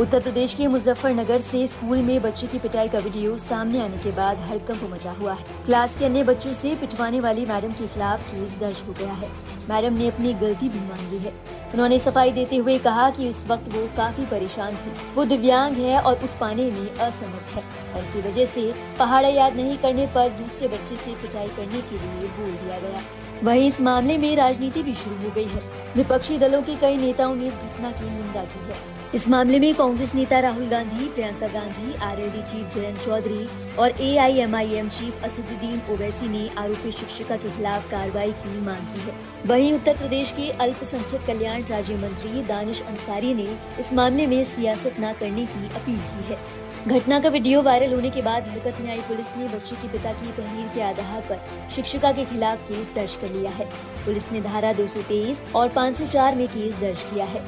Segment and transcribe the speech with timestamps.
[0.00, 4.10] उत्तर प्रदेश के मुजफ्फरनगर से स्कूल में बच्चे की पिटाई का वीडियो सामने आने के
[4.10, 8.22] बाद हड़कंप मचा हुआ है। क्लास के अन्य बच्चों से पिटवाने वाली मैडम के खिलाफ
[8.24, 9.30] केस दर्ज हो गया है।
[9.70, 11.32] मैडम ने अपनी गलती भी मान ली है।
[11.74, 16.00] उन्होंने सफ़ाई देते हुए कहा कि उस वक्त वो काफ़ी परेशान थी। वो दिव्यांग है
[16.00, 17.62] और उठ पाने में असमर्थ है
[17.94, 21.96] और इसी वजह से पहाड़ा याद नहीं करने पर दूसरे बच्चे से पिटाई करने के
[21.96, 23.02] लिए बोल दिया गया।
[23.44, 25.62] वहीं इस मामले में राजनीति भी शुरू हो गई है।
[25.96, 29.74] विपक्षी दलों के कई नेताओं ने इस घटना की निंदा की है। इस मामले में
[29.74, 33.46] कांग्रेस नेता राहुल गांधी, प्रियंका गांधी आरएलडी चीफ जयंत चौधरी
[33.78, 39.14] और एआईएमआईएम चीफ असुद्दीन ओवैसी ने आरोपी शिक्षिका के खिलाफ कार्रवाई की मांग की है।
[39.46, 44.94] वहीं उत्तर प्रदेश के अल्पसंख्यक कल्याण राज्य मंत्री दानिश अंसारी ने इस मामले में सियासत
[45.00, 46.38] न करने की अपील की है।
[46.86, 50.12] घटना का वीडियो वायरल होने के बाद हरकत में आई पुलिस ने बच्चे के पिता
[50.12, 53.64] की तहरीर के आधार पर शिक्षिका के खिलाफ केस दर्ज कर लिया है।
[54.04, 57.42] पुलिस ने धारा 223 और 504 में केस दर्ज किया है।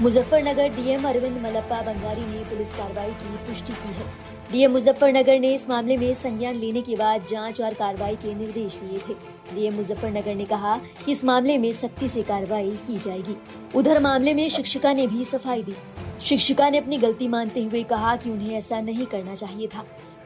[0.00, 4.06] मुजफ्फरनगर डीएम अरविंद मलप्पा बंगारी ने पुलिस कार्रवाई की पुष्टि की है।
[4.52, 8.76] डीएम मुजफ्फरनगर ने इस मामले में संज्ञान लेने के बाद जाँच और कार्रवाई के निर्देश
[8.76, 9.14] दिए थे।
[9.54, 13.36] डीएम मुजफ्फरनगर ने कहा कि इस मामले में सख्ती से कार्रवाई की जाएगी।
[13.74, 15.74] उधर मामले में शिक्षिका ने भी सफ़ाई दी।
[16.20, 19.84] शिक्षिका ने अपनी गलती मानते हुए कहा कि उन्हें ऐसा नहीं करना चाहिए था।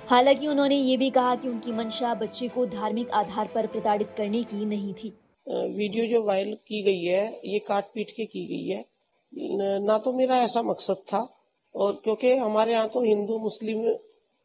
[0.09, 4.43] हालाँकि उन्होंने ये भी कहा कि उनकी मंशा बच्चे को धार्मिक आधार पर प्रताड़ित करने
[4.45, 5.13] की नहीं थी।
[5.47, 8.85] वीडियो जो वायरल की गई है, ये काट पीट के की गई है।
[9.81, 11.27] ना तो मेरा ऐसा मकसद था,
[11.75, 13.85] और क्योंकि हमारे यहाँ तो हिंदू, मुस्लिम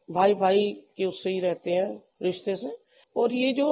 [0.08, 2.76] भाई भाई के उससे ही रहते हैं, रिश्ते से।
[3.16, 3.68] और ये जो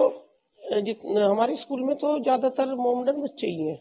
[1.30, 3.80] हमारे स्कूल में तो ज़्यादातर मोमडन बच्चे ही हैं,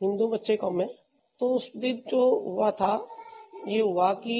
[0.00, 0.86] हिंदू बच्चे कम है।
[1.40, 2.94] तो उस दिन जो हुआ था
[3.68, 4.38] ये हुआ कि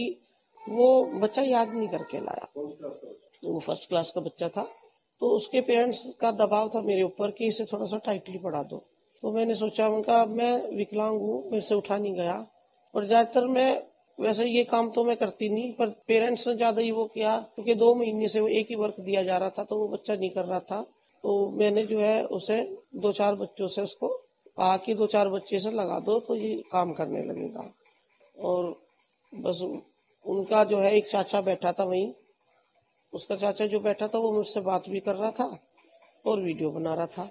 [0.62, 0.88] वो
[1.20, 4.62] बच्चा याद नहीं करके लाया। वो फ़र्स्ट क्लास का बच्चा था
[5.20, 8.76] तो उसके पेरेंट्स का दबाव था मेरे ऊपर कि इसे थोड़ा सा टाइटली पढ़ा दो।
[9.22, 12.34] तो मैंने सोचा उनका मैं विकलांग हूँ, मेरे से उठा नहीं गया।
[12.94, 13.82] और ज़्यादातर मैं,
[14.18, 17.74] वैसे ये काम तो मैं करती नहीं, पर पेरेंट्स ने ज़्यादा ही वो किया, क्योंकि
[17.74, 20.30] दो महीने से वो एक ही वर्क दिया जा रहा था तो वो बच्चा नहीं
[20.30, 20.80] कर रहा था।
[21.24, 22.60] तो मैंने जो है, उसे
[22.96, 26.54] दो चार बच्चों से उसको कहा कि दो चार बच्चे से लगा दो तो ये
[26.72, 27.70] काम करने लगेगा।
[28.36, 28.74] और
[29.34, 29.60] बस
[30.24, 32.12] उनका जो है, एक चाचा बैठा था वहीं।
[33.12, 35.58] उसका चाचा जो बैठा था, वो मुझसे बात भी कर रहा था
[36.24, 37.28] और वीडियो बना रहा था।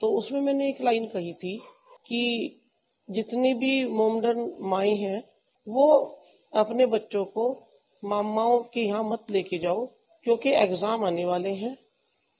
[0.00, 1.56] तो उसमें मैंने एक लाइन कही थी
[2.06, 2.60] कि
[3.08, 5.22] जितनी भी मोमडन माए हैं,
[5.66, 5.86] वो
[6.52, 7.50] अपने बच्चों को
[8.02, 9.86] मामाओं के यहाँ मत लेके जाओ,
[10.26, 11.76] क्योंकि एग्ज़ाम आने वाले हैं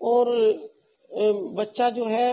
[0.01, 0.27] और
[1.55, 2.29] बच्चा जो है,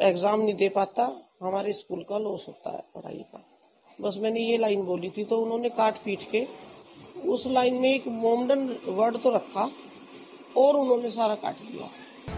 [0.00, 1.10] एग्ज़ाम नहीं दे पाता।
[1.42, 3.44] हमारे स्कूल का लॉस होता है पढ़ाई का।
[4.00, 6.46] बस मैंने ये लाइन बोली थी तो उन्होंने काट पीट के
[7.28, 9.68] उस लाइन में एक मोमडन वर्ड तो रखा
[10.56, 11.88] और उन्होंने सारा काट दिया।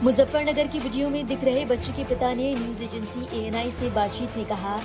[0.03, 4.37] मुजफ्फरनगर की वीडियो में दिख रहे बच्चे के पिता ने न्यूज़ एजेंसी एएनआई से बातचीत
[4.37, 4.81] में कहा,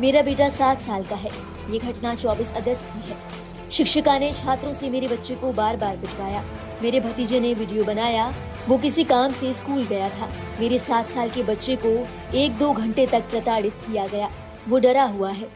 [0.00, 1.30] मेरा बेटा सात साल का है।
[1.72, 5.96] ये घटना 24 अगस्त की है। शिक्षिका ने छात्रों से मेरे बच्चे को बार बार
[5.96, 6.44] पिटवाया।
[6.82, 8.32] मेरे भतीजे ने वीडियो बनाया।
[8.68, 10.28] वो किसी काम से स्कूल गया था।
[10.60, 11.88] मेरे सात साल के बच्चे को
[12.36, 14.30] एक दो घंटे तक प्रताड़ित किया गया।
[14.68, 15.48] वो डरा हुआ है।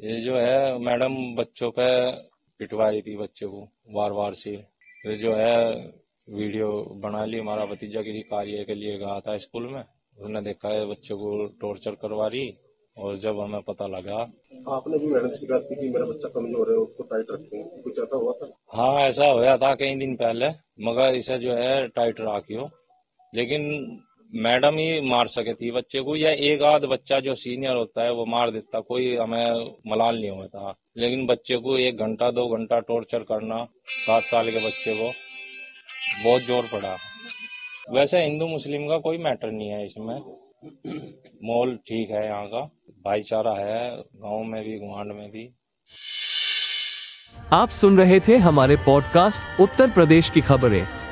[0.00, 1.86] ये जो है मैडम बच्चों पे
[2.60, 3.60] पिटवाई थी बच्चे को
[3.94, 5.56] बार बार से। ये जो है
[6.28, 6.70] वीडियो
[7.02, 10.86] बना ली हमारा भतीजा किसी कार्य के लिए गया था स्कूल में। उसने देखा है
[10.86, 12.48] बच्चे को टॉर्चर करवा रही
[12.96, 14.18] और जब हमें पता लगा।
[14.70, 17.98] आपने भी मैडम से बात की कि मेरा बच्चा कमज़ोर है उसको टाइट रखें। कुछ
[17.98, 18.52] ऐसा हुआ था?
[18.72, 20.48] हाँ ऐसा हुआ था कई दिन पहले
[20.82, 22.68] मगर इसे जो है टाइट रखियो।
[23.32, 23.62] लेकिन
[24.34, 28.12] मैडम ही मार सके थी, बच्चे को। या एक आध बच्चा जो सीनियर होता है,
[28.12, 32.80] वो मार देता। कोई हमें मलाल नहीं होता। लेकिन बच्चे को एक घंटा, दो घंटा
[32.80, 35.10] टॉर्चर करना, सात साल के बच्चे को,
[36.24, 36.96] बहुत ज़ोर पड़ा।
[37.90, 40.20] वैसे हिंदू मुस्लिम का कोई मैटर नहीं है इसमें।
[41.44, 42.60] मॉल ठीक है यहाँ का।
[43.04, 45.54] भाईचारा है, गाँव में भी गुहांड में भी।
[47.52, 50.99] आप सुन रहे थे हमारे पॉडकास्ट उत्तर प्रदेश की खबरें।